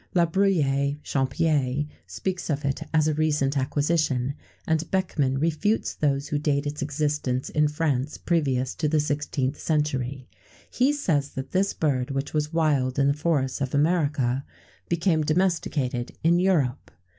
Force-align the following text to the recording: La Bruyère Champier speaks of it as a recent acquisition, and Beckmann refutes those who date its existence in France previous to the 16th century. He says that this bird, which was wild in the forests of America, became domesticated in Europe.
La 0.15 0.25
Bruyère 0.25 0.97
Champier 1.03 1.85
speaks 2.07 2.49
of 2.49 2.65
it 2.65 2.81
as 2.91 3.07
a 3.07 3.13
recent 3.13 3.55
acquisition, 3.55 4.33
and 4.65 4.89
Beckmann 4.89 5.39
refutes 5.39 5.93
those 5.93 6.29
who 6.29 6.39
date 6.39 6.65
its 6.65 6.81
existence 6.81 7.49
in 7.51 7.67
France 7.67 8.17
previous 8.17 8.73
to 8.73 8.87
the 8.87 8.97
16th 8.97 9.57
century. 9.57 10.27
He 10.71 10.91
says 10.91 11.29
that 11.33 11.51
this 11.51 11.73
bird, 11.75 12.09
which 12.09 12.33
was 12.33 12.51
wild 12.51 12.97
in 12.97 13.05
the 13.05 13.13
forests 13.13 13.61
of 13.61 13.75
America, 13.75 14.43
became 14.89 15.21
domesticated 15.21 16.17
in 16.23 16.39
Europe. 16.39 16.89